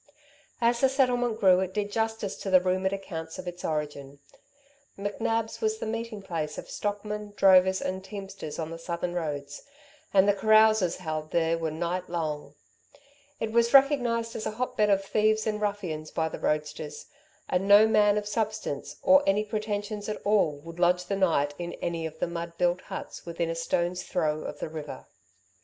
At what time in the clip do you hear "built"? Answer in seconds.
22.57-22.81